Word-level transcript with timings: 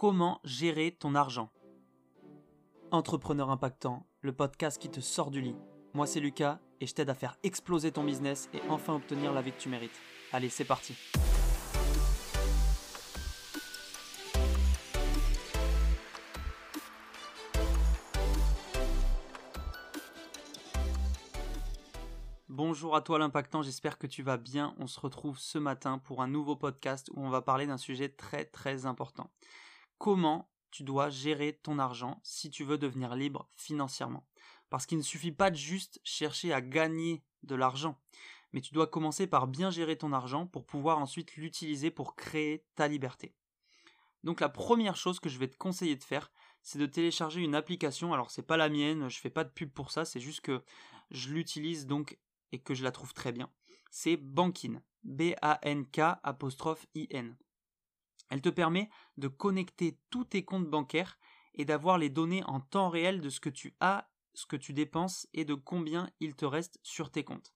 comment 0.00 0.40
gérer 0.44 0.92
ton 0.92 1.16
argent? 1.16 1.50
Entrepreneur 2.92 3.50
impactant, 3.50 4.06
le 4.20 4.32
podcast 4.32 4.80
qui 4.80 4.88
te 4.88 5.00
sort 5.00 5.32
du 5.32 5.40
lit. 5.40 5.56
Moi 5.92 6.06
c'est 6.06 6.20
Lucas 6.20 6.60
et 6.80 6.86
je 6.86 6.94
t'aide 6.94 7.10
à 7.10 7.14
faire 7.14 7.36
exploser 7.42 7.90
ton 7.90 8.04
business 8.04 8.48
et 8.54 8.60
enfin 8.68 8.94
obtenir 8.94 9.32
la 9.32 9.42
vie 9.42 9.50
que 9.50 9.58
tu 9.58 9.68
mérites. 9.68 9.98
Allez, 10.32 10.50
c'est 10.50 10.64
parti. 10.64 10.94
Bonjour 22.48 22.94
à 22.94 23.00
toi 23.00 23.18
l'impactant, 23.18 23.62
j'espère 23.62 23.98
que 23.98 24.06
tu 24.06 24.22
vas 24.22 24.36
bien. 24.36 24.76
On 24.78 24.86
se 24.86 25.00
retrouve 25.00 25.40
ce 25.40 25.58
matin 25.58 25.98
pour 25.98 26.22
un 26.22 26.28
nouveau 26.28 26.54
podcast 26.54 27.10
où 27.16 27.20
on 27.20 27.30
va 27.30 27.42
parler 27.42 27.66
d'un 27.66 27.78
sujet 27.78 28.08
très 28.08 28.44
très 28.44 28.86
important 28.86 29.28
comment 29.98 30.50
tu 30.70 30.82
dois 30.82 31.10
gérer 31.10 31.58
ton 31.62 31.78
argent 31.78 32.20
si 32.22 32.50
tu 32.50 32.64
veux 32.64 32.78
devenir 32.78 33.14
libre 33.14 33.50
financièrement. 33.56 34.26
Parce 34.70 34.86
qu'il 34.86 34.98
ne 34.98 35.02
suffit 35.02 35.32
pas 35.32 35.50
de 35.50 35.56
juste 35.56 36.00
chercher 36.04 36.52
à 36.52 36.60
gagner 36.60 37.24
de 37.42 37.54
l'argent, 37.54 38.00
mais 38.52 38.60
tu 38.60 38.74
dois 38.74 38.86
commencer 38.86 39.26
par 39.26 39.46
bien 39.46 39.70
gérer 39.70 39.96
ton 39.96 40.12
argent 40.12 40.46
pour 40.46 40.66
pouvoir 40.66 40.98
ensuite 40.98 41.36
l'utiliser 41.36 41.90
pour 41.90 42.16
créer 42.16 42.64
ta 42.74 42.88
liberté. 42.88 43.34
Donc 44.24 44.40
la 44.40 44.48
première 44.48 44.96
chose 44.96 45.20
que 45.20 45.28
je 45.28 45.38
vais 45.38 45.48
te 45.48 45.56
conseiller 45.56 45.96
de 45.96 46.04
faire, 46.04 46.30
c'est 46.60 46.78
de 46.78 46.86
télécharger 46.86 47.40
une 47.40 47.54
application. 47.54 48.12
Alors 48.12 48.30
c'est 48.30 48.42
pas 48.42 48.56
la 48.56 48.68
mienne, 48.68 49.08
je 49.08 49.20
fais 49.20 49.30
pas 49.30 49.44
de 49.44 49.50
pub 49.50 49.70
pour 49.70 49.90
ça, 49.90 50.04
c'est 50.04 50.20
juste 50.20 50.40
que 50.40 50.62
je 51.10 51.30
l'utilise 51.30 51.86
donc 51.86 52.18
et 52.52 52.58
que 52.58 52.74
je 52.74 52.84
la 52.84 52.92
trouve 52.92 53.14
très 53.14 53.32
bien. 53.32 53.50
C'est 53.90 54.16
Bankin, 54.16 54.82
B 55.02 55.32
A 55.40 55.58
N 55.62 55.86
K 55.86 56.00
apostrophe 56.22 56.86
I 56.94 57.06
N. 57.10 57.36
Elle 58.28 58.42
te 58.42 58.48
permet 58.48 58.90
de 59.16 59.28
connecter 59.28 59.98
tous 60.10 60.24
tes 60.24 60.44
comptes 60.44 60.68
bancaires 60.68 61.18
et 61.54 61.64
d'avoir 61.64 61.98
les 61.98 62.10
données 62.10 62.44
en 62.44 62.60
temps 62.60 62.88
réel 62.88 63.20
de 63.20 63.30
ce 63.30 63.40
que 63.40 63.48
tu 63.48 63.74
as, 63.80 64.08
ce 64.34 64.46
que 64.46 64.56
tu 64.56 64.72
dépenses 64.72 65.26
et 65.34 65.44
de 65.44 65.54
combien 65.54 66.10
il 66.20 66.36
te 66.36 66.44
reste 66.44 66.78
sur 66.82 67.10
tes 67.10 67.24
comptes. 67.24 67.54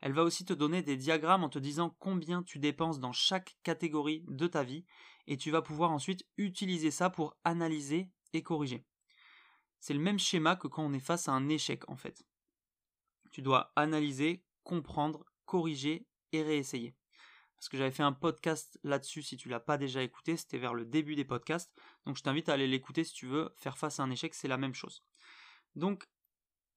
Elle 0.00 0.12
va 0.12 0.24
aussi 0.24 0.44
te 0.44 0.52
donner 0.52 0.82
des 0.82 0.96
diagrammes 0.96 1.44
en 1.44 1.48
te 1.48 1.58
disant 1.58 1.94
combien 1.98 2.42
tu 2.42 2.58
dépenses 2.58 2.98
dans 2.98 3.12
chaque 3.12 3.56
catégorie 3.62 4.24
de 4.28 4.46
ta 4.46 4.64
vie 4.64 4.84
et 5.26 5.36
tu 5.36 5.50
vas 5.50 5.62
pouvoir 5.62 5.92
ensuite 5.92 6.26
utiliser 6.36 6.90
ça 6.90 7.08
pour 7.08 7.36
analyser 7.44 8.10
et 8.32 8.42
corriger. 8.42 8.84
C'est 9.78 9.94
le 9.94 10.00
même 10.00 10.18
schéma 10.18 10.56
que 10.56 10.68
quand 10.68 10.84
on 10.84 10.92
est 10.92 11.00
face 11.00 11.28
à 11.28 11.32
un 11.32 11.48
échec 11.48 11.88
en 11.88 11.96
fait. 11.96 12.24
Tu 13.30 13.42
dois 13.42 13.72
analyser, 13.76 14.44
comprendre, 14.64 15.24
corriger 15.44 16.06
et 16.32 16.42
réessayer 16.42 16.94
parce 17.62 17.68
que 17.68 17.76
j'avais 17.76 17.92
fait 17.92 18.02
un 18.02 18.12
podcast 18.12 18.80
là-dessus 18.82 19.22
si 19.22 19.36
tu 19.36 19.48
l'as 19.48 19.60
pas 19.60 19.78
déjà 19.78 20.02
écouté, 20.02 20.36
c'était 20.36 20.58
vers 20.58 20.74
le 20.74 20.84
début 20.84 21.14
des 21.14 21.24
podcasts. 21.24 21.72
Donc 22.06 22.16
je 22.16 22.22
t'invite 22.24 22.48
à 22.48 22.54
aller 22.54 22.66
l'écouter 22.66 23.04
si 23.04 23.12
tu 23.14 23.28
veux 23.28 23.54
faire 23.54 23.78
face 23.78 24.00
à 24.00 24.02
un 24.02 24.10
échec, 24.10 24.34
c'est 24.34 24.48
la 24.48 24.56
même 24.56 24.74
chose. 24.74 25.04
Donc 25.76 26.08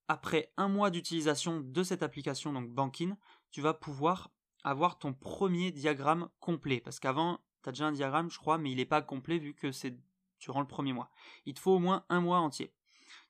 après 0.07 0.53
un 0.57 0.67
mois 0.67 0.91
d'utilisation 0.91 1.59
de 1.59 1.81
cette 1.81 2.03
application, 2.03 2.53
donc 2.53 2.69
Bankin, 2.69 3.17
tu 3.49 3.61
vas 3.61 3.73
pouvoir 3.73 4.29
avoir 4.63 4.99
ton 4.99 5.11
premier 5.11 5.71
diagramme 5.71 6.29
complet. 6.39 6.81
Parce 6.81 6.99
qu'avant, 6.99 7.39
tu 7.63 7.69
as 7.69 7.71
déjà 7.71 7.87
un 7.87 7.91
diagramme, 7.91 8.29
je 8.29 8.37
crois, 8.37 8.59
mais 8.59 8.69
il 8.69 8.77
n'est 8.77 8.85
pas 8.85 9.01
complet 9.01 9.39
vu 9.39 9.55
que 9.55 9.71
c'est 9.71 9.97
durant 10.39 10.61
le 10.61 10.67
premier 10.67 10.93
mois. 10.93 11.09
Il 11.47 11.55
te 11.55 11.59
faut 11.59 11.71
au 11.71 11.79
moins 11.79 12.05
un 12.09 12.21
mois 12.21 12.37
entier. 12.37 12.71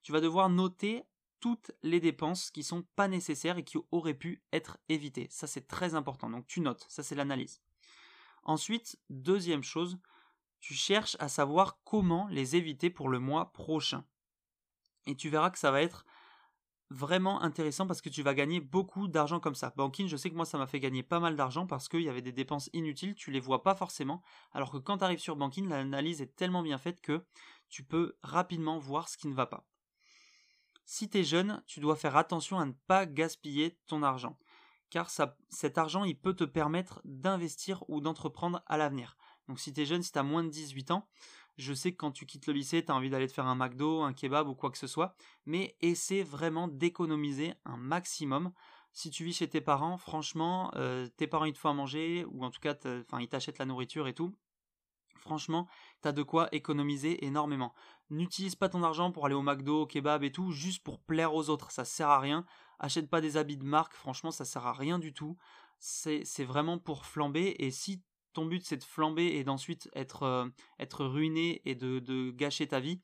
Tu 0.02 0.12
vas 0.12 0.20
devoir 0.20 0.50
noter 0.50 1.06
toutes 1.46 1.74
les 1.84 2.00
dépenses 2.00 2.50
qui 2.50 2.64
sont 2.64 2.82
pas 2.96 3.08
nécessaires 3.08 3.60
et 3.60 3.64
qui 3.64 3.78
auraient 3.92 4.16
pu 4.16 4.42
être 4.52 4.80
évitées. 4.90 5.28
Ça 5.30 5.46
c'est 5.46 5.68
très 5.68 5.94
important. 5.94 6.28
Donc 6.28 6.48
tu 6.48 6.60
notes, 6.60 6.88
ça 6.90 7.04
c'est 7.04 7.14
l'analyse. 7.14 7.62
Ensuite, 8.42 8.98
deuxième 9.12 9.62
chose, 9.62 10.00
tu 10.60 10.74
cherches 10.74 11.16
à 11.20 11.28
savoir 11.28 11.78
comment 11.84 12.28
les 12.32 12.56
éviter 12.56 12.90
pour 12.90 13.10
le 13.10 13.20
mois 13.20 13.54
prochain. 13.54 14.06
Et 15.06 15.16
tu 15.16 15.30
verras 15.30 15.52
que 15.52 15.60
ça 15.60 15.70
va 15.70 15.84
être 15.84 16.08
vraiment 16.90 17.40
intéressant 17.44 17.86
parce 17.86 18.02
que 18.02 18.10
tu 18.10 18.24
vas 18.24 18.34
gagner 18.34 18.60
beaucoup 18.60 19.08
d'argent 19.08 19.40
comme 19.40 19.54
ça. 19.54 19.72
Banking, 19.78 20.08
je 20.08 20.18
sais 20.18 20.32
que 20.32 20.36
moi 20.36 20.46
ça 20.46 20.58
m'a 20.58 20.66
fait 20.66 20.80
gagner 20.80 21.04
pas 21.04 21.20
mal 21.20 21.36
d'argent 21.36 21.68
parce 21.68 21.88
qu'il 21.88 22.02
y 22.02 22.10
avait 22.10 22.24
des 22.24 22.32
dépenses 22.32 22.72
inutiles, 22.74 23.14
tu 23.14 23.30
les 23.30 23.40
vois 23.40 23.62
pas 23.62 23.76
forcément, 23.76 24.24
alors 24.52 24.72
que 24.72 24.78
quand 24.78 24.98
tu 24.98 25.04
arrives 25.04 25.20
sur 25.20 25.36
Banking, 25.36 25.70
l'analyse 25.70 26.24
est 26.24 26.36
tellement 26.36 26.64
bien 26.64 26.80
faite 26.80 27.02
que 27.02 27.24
tu 27.70 27.84
peux 27.84 28.18
rapidement 28.24 28.80
voir 28.80 29.10
ce 29.10 29.18
qui 29.18 29.28
ne 29.28 29.36
va 29.36 29.46
pas. 29.46 29.64
Si 30.98 31.10
tu 31.10 31.18
es 31.18 31.24
jeune, 31.26 31.62
tu 31.68 31.82
dois 31.82 31.98
faire 31.98 32.16
attention 32.16 32.58
à 32.58 32.66
ne 32.66 32.72
pas 32.72 33.06
gaspiller 33.06 33.78
ton 33.86 34.02
argent, 34.02 34.40
car 34.90 35.10
cet 35.50 35.78
argent, 35.78 36.06
il 36.06 36.18
peut 36.18 36.34
te 36.34 36.46
permettre 36.46 37.02
d'investir 37.04 37.84
ou 37.90 38.00
d'entreprendre 38.00 38.64
à 38.66 38.78
l'avenir. 38.78 39.18
Donc 39.50 39.60
si 39.60 39.74
tu 39.74 39.86
jeune, 39.86 40.04
si 40.04 40.14
tu 40.14 40.20
as 40.20 40.24
moins 40.24 40.46
de 40.46 40.50
18 40.50 40.92
ans, 40.92 41.06
je 41.58 41.74
sais 41.74 41.92
que 41.92 41.98
quand 41.98 42.12
tu 42.12 42.26
quittes 42.26 42.48
le 42.48 42.54
lycée, 42.54 42.86
tu 42.86 42.94
as 42.94 42.96
envie 42.96 43.10
d'aller 43.10 43.28
te 43.28 43.34
faire 43.34 43.46
un 43.46 43.56
McDo, 43.56 44.04
un 44.04 44.14
kebab 44.14 44.48
ou 44.48 44.56
quoi 44.56 44.72
que 44.72 44.78
ce 44.78 44.88
soit, 44.88 45.18
mais 45.46 45.76
essaie 45.82 46.24
vraiment 46.24 46.70
d'économiser 46.70 47.56
un 47.66 47.76
maximum. 47.76 48.54
Si 48.94 49.10
tu 49.10 49.26
vis 49.26 49.34
chez 49.34 49.50
tes 49.50 49.60
parents, 49.60 49.98
franchement, 49.98 50.72
euh, 50.78 51.10
tes 51.18 51.28
parents 51.28 51.44
ils 51.44 51.52
te 51.52 51.60
font 51.60 51.72
à 51.72 51.74
manger, 51.74 52.26
ou 52.30 52.46
en 52.46 52.52
tout 52.52 52.62
cas, 52.62 52.74
ils 53.20 53.28
t'achètent 53.28 53.60
la 53.60 53.66
nourriture 53.66 54.08
et 54.08 54.14
tout, 54.14 54.34
Franchement, 55.26 55.68
t'as 56.02 56.12
de 56.12 56.22
quoi 56.22 56.50
économiser 56.52 57.26
énormément. 57.26 57.74
N'utilise 58.12 58.54
pas 58.54 58.70
ton 58.70 58.84
argent 58.84 59.12
pour 59.12 59.26
aller 59.26 59.34
au 59.34 59.42
McDo, 59.42 59.82
au 59.82 59.86
kebab 59.88 60.24
et 60.24 60.32
tout, 60.32 60.52
juste 60.52 60.84
pour 60.84 61.00
plaire 61.00 61.34
aux 61.34 61.50
autres. 61.50 61.72
Ça 61.72 61.84
sert 61.84 62.10
à 62.10 62.20
rien. 62.20 62.46
Achète 62.78 63.10
pas 63.10 63.22
des 63.22 63.36
habits 63.36 63.58
de 63.58 63.64
marque. 63.64 63.96
Franchement, 63.96 64.30
ça 64.30 64.46
sert 64.46 64.68
à 64.68 64.74
rien 64.74 65.00
du 65.00 65.14
tout. 65.14 65.36
C'est 65.80 66.44
vraiment 66.44 66.78
pour 66.78 67.08
flamber. 67.08 67.56
Et 67.58 67.72
si 67.72 68.04
ton 68.34 68.46
but 68.46 68.64
c'est 68.64 68.78
de 68.78 68.84
flamber 68.84 69.26
et 69.26 69.44
d'ensuite 69.44 69.90
être, 69.96 70.22
euh, 70.24 70.48
ruiné 71.00 71.64
et 71.66 71.74
de, 71.74 71.98
de 71.98 72.30
gâcher 72.30 72.68
ta 72.68 72.80
vie, 72.80 73.02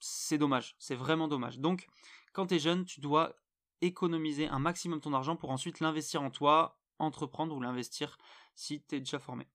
c'est 0.00 0.38
dommage. 0.38 0.74
C'est 0.80 0.96
vraiment 0.96 1.28
dommage. 1.28 1.60
Donc, 1.60 1.86
quand 2.32 2.46
t'es 2.46 2.58
jeune, 2.58 2.84
tu 2.84 3.00
dois 3.00 3.36
économiser 3.82 4.48
un 4.48 4.58
maximum 4.58 5.00
ton 5.00 5.12
argent 5.12 5.36
pour 5.36 5.52
ensuite 5.52 5.78
l'investir 5.78 6.22
en 6.22 6.30
toi, 6.30 6.80
entreprendre 6.98 7.54
ou 7.54 7.60
l'investir 7.60 8.18
si 8.56 8.80
t'es 8.80 8.98
déjà 8.98 9.20
formé. 9.20 9.46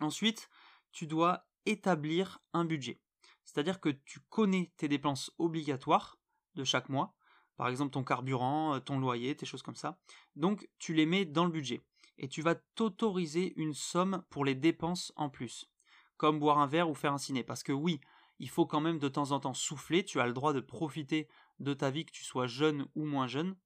Ensuite, 0.00 0.50
tu 0.92 1.06
dois 1.06 1.46
établir 1.66 2.40
un 2.52 2.64
budget. 2.64 3.00
C'est-à-dire 3.44 3.80
que 3.80 3.88
tu 3.88 4.20
connais 4.28 4.72
tes 4.76 4.88
dépenses 4.88 5.30
obligatoires 5.38 6.18
de 6.54 6.64
chaque 6.64 6.88
mois, 6.88 7.14
par 7.56 7.68
exemple 7.68 7.92
ton 7.92 8.04
carburant, 8.04 8.74
euh, 8.74 8.80
ton 8.80 8.98
loyer, 8.98 9.36
tes 9.36 9.46
choses 9.46 9.62
comme 9.62 9.76
ça. 9.76 9.98
Donc 10.36 10.68
tu 10.78 10.94
les 10.94 11.06
mets 11.06 11.24
dans 11.24 11.44
le 11.44 11.50
budget 11.50 11.82
et 12.18 12.28
tu 12.28 12.42
vas 12.42 12.54
t'autoriser 12.54 13.54
une 13.56 13.74
somme 13.74 14.22
pour 14.30 14.44
les 14.44 14.54
dépenses 14.54 15.12
en 15.16 15.30
plus, 15.30 15.70
comme 16.16 16.38
boire 16.38 16.58
un 16.58 16.66
verre 16.66 16.90
ou 16.90 16.94
faire 16.94 17.12
un 17.12 17.18
ciné. 17.18 17.42
Parce 17.42 17.62
que 17.62 17.72
oui, 17.72 18.00
il 18.38 18.48
faut 18.48 18.66
quand 18.66 18.80
même 18.80 18.98
de 18.98 19.08
temps 19.08 19.32
en 19.32 19.40
temps 19.40 19.54
souffler, 19.54 20.04
tu 20.04 20.20
as 20.20 20.26
le 20.26 20.32
droit 20.32 20.52
de 20.52 20.60
profiter 20.60 21.28
de 21.58 21.74
ta 21.74 21.90
vie, 21.90 22.04
que 22.04 22.12
tu 22.12 22.24
sois 22.24 22.46
jeune 22.46 22.86
ou 22.94 23.04
moins 23.04 23.26
jeune. 23.26 23.56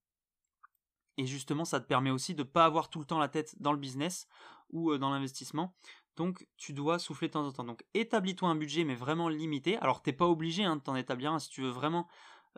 Et 1.16 1.26
justement, 1.26 1.64
ça 1.64 1.80
te 1.80 1.86
permet 1.86 2.10
aussi 2.10 2.34
de 2.34 2.42
ne 2.42 2.48
pas 2.48 2.64
avoir 2.64 2.90
tout 2.90 2.98
le 2.98 3.04
temps 3.04 3.18
la 3.18 3.28
tête 3.28 3.60
dans 3.60 3.72
le 3.72 3.78
business 3.78 4.26
ou 4.70 4.90
euh, 4.90 4.98
dans 4.98 5.10
l'investissement. 5.10 5.76
Donc 6.16 6.47
tu 6.56 6.72
dois 6.72 6.98
souffler 6.98 7.28
de 7.28 7.32
temps 7.32 7.47
en 7.47 7.52
temps. 7.52 7.64
Donc 7.64 7.84
établis-toi 7.94 8.48
un 8.48 8.54
budget 8.54 8.84
mais 8.84 8.94
vraiment 8.94 9.28
limité. 9.28 9.76
Alors 9.78 10.02
t'es 10.02 10.12
pas 10.12 10.26
obligé 10.26 10.64
hein, 10.64 10.76
de 10.76 10.80
t'en 10.82 10.97
établir 10.97 11.32
un 11.32 11.38
si 11.38 11.48
tu 11.48 11.62
veux 11.62 11.70
vraiment 11.70 12.08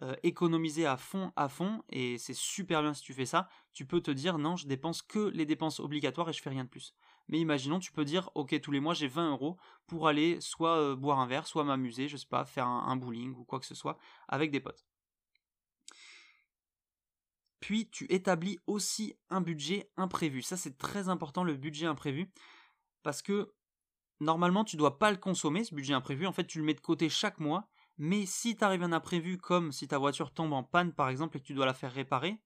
euh, 0.03 0.15
économiser 0.23 0.85
à 0.85 0.99
fond 0.99 1.33
à 1.37 1.49
fond 1.49 1.83
et 1.89 2.19
c'est 2.19 2.35
super 2.35 2.83
bien 2.83 2.93
si 2.93 3.03
tu 3.03 3.15
fais 3.15 3.25
ça. 3.25 3.49
Tu 3.73 3.87
peux 3.87 4.03
te 4.03 4.11
dire 4.11 4.37
non 4.37 4.57
je 4.57 4.67
dépense 4.67 5.01
que 5.01 5.31
les 5.31 5.47
dépenses 5.47 5.81
obligatoires 5.81 6.29
et 6.29 6.35
je 6.35 6.43
fais 6.43 6.51
rien 6.51 6.65
de 6.65 6.69
plus. 6.69 6.95
Mais 7.29 7.41
imaginons 7.41 7.79
tu 7.79 7.93
peux 7.93 8.05
dire 8.05 8.31
ok 8.35 8.61
tous 8.61 8.73
les 8.73 8.81
mois 8.81 8.93
j'ai 8.93 9.09
20 9.09 9.31
euros 9.31 9.57
pour 9.87 10.07
aller 10.07 10.39
soit 10.41 10.77
euh, 10.77 10.97
boire 10.97 11.19
un 11.19 11.27
verre, 11.27 11.47
soit 11.47 11.65
m'amuser, 11.65 12.09
je 12.09 12.19
sais 12.19 12.27
pas, 12.27 12.45
faire 12.45 12.67
un, 12.67 12.89
un 12.89 12.97
bowling 12.97 13.35
ou 13.37 13.45
quoi 13.45 13.59
que 13.59 13.67
ce 13.67 13.75
soit 13.75 13.97
avec 14.29 14.51
des 14.51 14.61
potes. 14.61 14.85
Puis 17.61 17.89
tu 17.89 18.05
établis 18.13 18.59
aussi 18.67 19.15
un 19.31 19.41
budget 19.41 19.91
imprévu. 19.97 20.43
Ça 20.43 20.59
c'est 20.59 20.77
très 20.77 21.09
important 21.09 21.43
le 21.43 21.57
budget 21.57 21.87
imprévu 21.87 22.31
parce 23.07 23.23
que 23.23 23.55
normalement 24.19 24.65
tu 24.65 24.77
dois 24.77 24.99
pas 24.99 25.13
le 25.13 25.17
consommer 25.17 25.63
ce 25.63 25.77
budget 25.77 25.95
imprévu, 25.95 26.27
en 26.27 26.33
fait 26.33 26.45
tu 26.45 26.59
le 26.59 26.65
mets 26.65 26.75
de 26.75 26.81
côté 26.81 27.09
chaque 27.09 27.39
mois, 27.39 27.69
mais 27.99 28.27
si 28.27 28.57
t'arrive 28.57 28.83
un 28.83 28.91
imprévu 28.91 29.39
comme 29.39 29.71
si 29.71 29.87
ta 29.87 29.97
voiture 29.97 30.35
tombe 30.35 30.53
en 30.53 30.65
panne 30.65 30.93
par 30.93 31.09
exemple 31.09 31.37
et 31.37 31.41
que 31.41 31.47
tu 31.47 31.55
dois 31.55 31.67
la 31.67 31.73
faire 31.73 31.93
réparer, 31.93 32.43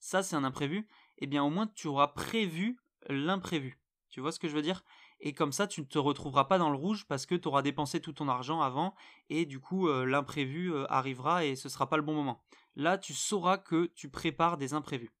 ça 0.00 0.24
c'est 0.24 0.34
un 0.34 0.42
imprévu, 0.42 0.78
et 0.78 0.86
eh 1.18 1.26
bien 1.28 1.44
au 1.44 1.48
moins 1.48 1.68
tu 1.68 1.86
auras 1.86 2.08
prévu 2.08 2.80
l'imprévu. 3.08 3.78
Tu 4.08 4.20
vois 4.20 4.32
ce 4.32 4.40
que 4.40 4.48
je 4.48 4.54
veux 4.56 4.62
dire? 4.62 4.82
Et 5.20 5.32
comme 5.32 5.52
ça, 5.52 5.68
tu 5.68 5.80
ne 5.82 5.86
te 5.86 5.98
retrouveras 5.98 6.46
pas 6.46 6.58
dans 6.58 6.70
le 6.70 6.76
rouge 6.76 7.06
parce 7.06 7.24
que 7.24 7.36
tu 7.36 7.46
auras 7.46 7.62
dépensé 7.62 8.00
tout 8.00 8.12
ton 8.12 8.28
argent 8.28 8.60
avant 8.62 8.96
et 9.28 9.46
du 9.46 9.60
coup 9.60 9.86
euh, 9.86 10.04
l'imprévu 10.06 10.72
euh, 10.72 10.92
arrivera 10.92 11.44
et 11.44 11.54
ce 11.54 11.68
sera 11.68 11.88
pas 11.88 11.98
le 11.98 12.02
bon 12.02 12.14
moment. 12.14 12.42
Là, 12.74 12.98
tu 12.98 13.14
sauras 13.14 13.58
que 13.58 13.86
tu 13.94 14.10
prépares 14.10 14.56
des 14.56 14.74
imprévus. 14.74 15.12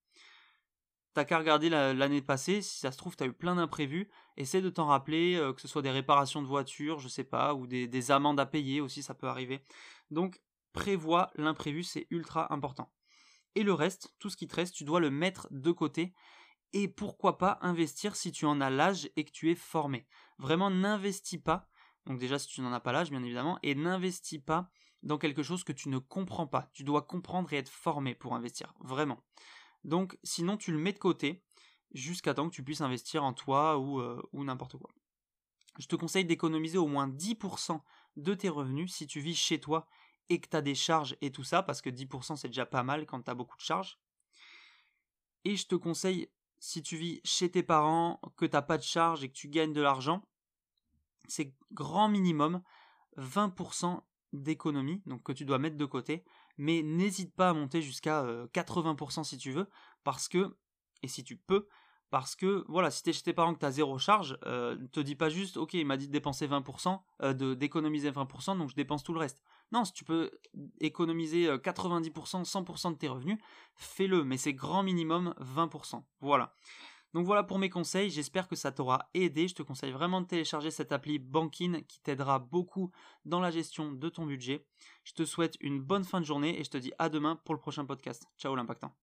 T'as 1.12 1.24
qu'à 1.24 1.38
regarder 1.38 1.68
l'année 1.68 2.22
passée, 2.22 2.62
si 2.62 2.78
ça 2.78 2.92
se 2.92 2.96
trouve, 2.96 3.16
t'as 3.16 3.26
eu 3.26 3.32
plein 3.32 3.56
d'imprévus. 3.56 4.08
Essaie 4.36 4.62
de 4.62 4.70
t'en 4.70 4.86
rappeler, 4.86 5.34
euh, 5.34 5.52
que 5.52 5.60
ce 5.60 5.66
soit 5.66 5.82
des 5.82 5.90
réparations 5.90 6.40
de 6.40 6.46
voitures, 6.46 7.00
je 7.00 7.08
sais 7.08 7.24
pas, 7.24 7.54
ou 7.54 7.66
des, 7.66 8.10
amendes 8.12 8.38
à 8.38 8.46
payer 8.46 8.80
aussi, 8.80 9.02
ça 9.02 9.14
peut 9.14 9.26
arriver. 9.26 9.64
Donc, 10.12 10.40
prévois 10.72 11.30
l'imprévu, 11.34 11.82
c'est 11.82 12.06
ultra 12.10 12.52
important. 12.54 12.92
Et 13.56 13.64
le 13.64 13.72
reste, 13.72 14.14
tout 14.20 14.30
ce 14.30 14.36
qui 14.36 14.46
te 14.46 14.54
reste, 14.54 14.74
tu 14.74 14.84
dois 14.84 15.00
le 15.00 15.10
mettre 15.10 15.48
de 15.50 15.72
côté. 15.72 16.14
Et 16.72 16.86
pourquoi 16.86 17.38
pas 17.38 17.58
investir 17.62 18.14
si 18.14 18.30
tu 18.30 18.46
en 18.46 18.60
as 18.60 18.70
l'âge 18.70 19.10
et 19.16 19.24
que 19.24 19.32
tu 19.32 19.50
es 19.50 19.56
formé. 19.56 20.06
Vraiment, 20.38 20.70
n'investis 20.70 21.42
pas 21.42 21.68
Donc 22.06 22.20
déjà 22.20 22.38
si 22.38 22.46
tu 22.46 22.60
n'en 22.60 22.72
as 22.72 22.78
pas 22.78 22.92
l'âge 22.92 23.10
bien 23.10 23.22
évidemment, 23.24 23.58
et 23.64 23.74
n'investis 23.74 24.38
pas 24.38 24.70
dans 25.02 25.18
quelque 25.18 25.42
chose 25.42 25.64
que 25.64 25.72
tu 25.72 25.88
ne 25.88 25.98
comprends 25.98 26.46
pas. 26.46 26.70
Tu 26.72 26.84
dois 26.84 27.02
comprendre 27.02 27.52
et 27.52 27.56
être 27.56 27.68
formé 27.68 28.14
pour 28.14 28.36
investir, 28.36 28.74
vraiment. 28.80 29.24
Donc 29.84 30.18
sinon 30.22 30.56
tu 30.56 30.72
le 30.72 30.78
mets 30.78 30.92
de 30.92 30.98
côté 30.98 31.44
jusqu'à 31.92 32.34
temps 32.34 32.48
que 32.48 32.54
tu 32.54 32.62
puisses 32.62 32.80
investir 32.80 33.24
en 33.24 33.32
toi 33.32 33.78
ou, 33.78 34.00
euh, 34.00 34.22
ou 34.32 34.44
n'importe 34.44 34.76
quoi. 34.76 34.90
Je 35.78 35.86
te 35.86 35.96
conseille 35.96 36.24
d'économiser 36.24 36.78
au 36.78 36.86
moins 36.86 37.08
10% 37.08 37.80
de 38.16 38.34
tes 38.34 38.48
revenus 38.48 38.92
si 38.92 39.06
tu 39.06 39.20
vis 39.20 39.34
chez 39.34 39.60
toi 39.60 39.86
et 40.28 40.40
que 40.40 40.48
tu 40.48 40.56
as 40.56 40.62
des 40.62 40.74
charges 40.74 41.16
et 41.20 41.32
tout 41.32 41.44
ça, 41.44 41.62
parce 41.62 41.80
que 41.80 41.90
10% 41.90 42.36
c'est 42.36 42.48
déjà 42.48 42.66
pas 42.66 42.82
mal 42.82 43.06
quand 43.06 43.22
tu 43.22 43.30
as 43.30 43.34
beaucoup 43.34 43.56
de 43.56 43.62
charges. 43.62 43.98
Et 45.44 45.56
je 45.56 45.66
te 45.66 45.74
conseille, 45.74 46.28
si 46.58 46.82
tu 46.82 46.96
vis 46.96 47.20
chez 47.24 47.50
tes 47.50 47.62
parents, 47.62 48.20
que 48.36 48.44
tu 48.44 48.52
n'as 48.52 48.62
pas 48.62 48.78
de 48.78 48.82
charges 48.82 49.24
et 49.24 49.28
que 49.28 49.34
tu 49.34 49.48
gagnes 49.48 49.72
de 49.72 49.80
l'argent, 49.80 50.22
c'est 51.28 51.54
grand 51.72 52.08
minimum 52.08 52.62
20% 53.16 54.02
d'économie, 54.32 55.02
donc 55.06 55.22
que 55.22 55.32
tu 55.32 55.44
dois 55.44 55.58
mettre 55.58 55.76
de 55.76 55.84
côté, 55.84 56.24
mais 56.58 56.82
n'hésite 56.82 57.34
pas 57.34 57.50
à 57.50 57.52
monter 57.52 57.82
jusqu'à 57.82 58.24
80% 58.52 59.20
euh, 59.20 59.24
si 59.24 59.38
tu 59.38 59.52
veux, 59.52 59.68
parce 60.04 60.28
que, 60.28 60.56
et 61.02 61.08
si 61.08 61.24
tu 61.24 61.36
peux, 61.36 61.66
parce 62.10 62.34
que 62.34 62.64
voilà, 62.68 62.90
si 62.90 63.02
tu 63.02 63.10
es 63.10 63.12
chez 63.12 63.22
tes 63.22 63.32
parents 63.32 63.54
que 63.54 63.60
tu 63.60 63.66
as 63.66 63.70
zéro 63.70 63.96
charge, 63.98 64.36
euh, 64.44 64.76
ne 64.76 64.86
te 64.86 65.00
dis 65.00 65.14
pas 65.14 65.28
juste 65.28 65.56
OK, 65.56 65.74
il 65.74 65.86
m'a 65.86 65.96
dit 65.96 66.08
de 66.08 66.12
dépenser 66.12 66.48
20%, 66.48 67.00
euh, 67.22 67.32
de 67.32 67.54
d'économiser 67.54 68.10
20%, 68.10 68.58
donc 68.58 68.70
je 68.70 68.74
dépense 68.74 69.02
tout 69.02 69.14
le 69.14 69.20
reste. 69.20 69.42
Non, 69.72 69.84
si 69.84 69.92
tu 69.92 70.04
peux 70.04 70.30
économiser 70.80 71.46
90%, 71.46 72.44
100% 72.44 72.92
de 72.92 72.96
tes 72.96 73.08
revenus, 73.08 73.38
fais-le, 73.76 74.24
mais 74.24 74.36
c'est 74.36 74.52
grand 74.52 74.82
minimum 74.82 75.34
20%. 75.40 76.02
Voilà. 76.20 76.52
Donc 77.12 77.26
voilà 77.26 77.42
pour 77.42 77.58
mes 77.58 77.70
conseils, 77.70 78.10
j'espère 78.10 78.46
que 78.46 78.54
ça 78.56 78.70
t'aura 78.70 79.10
aidé. 79.14 79.48
Je 79.48 79.54
te 79.54 79.62
conseille 79.62 79.92
vraiment 79.92 80.20
de 80.20 80.26
télécharger 80.26 80.70
cette 80.70 80.92
appli 80.92 81.18
Bankin 81.18 81.80
qui 81.88 82.00
t'aidera 82.00 82.38
beaucoup 82.38 82.92
dans 83.24 83.40
la 83.40 83.50
gestion 83.50 83.92
de 83.92 84.08
ton 84.08 84.26
budget. 84.26 84.64
Je 85.04 85.14
te 85.14 85.24
souhaite 85.24 85.56
une 85.60 85.80
bonne 85.80 86.04
fin 86.04 86.20
de 86.20 86.26
journée 86.26 86.60
et 86.60 86.64
je 86.64 86.70
te 86.70 86.78
dis 86.78 86.92
à 86.98 87.08
demain 87.08 87.36
pour 87.44 87.54
le 87.54 87.60
prochain 87.60 87.84
podcast. 87.84 88.26
Ciao 88.38 88.54
l'impactant. 88.54 88.94